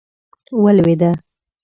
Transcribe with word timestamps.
ولوېده. 0.63 1.11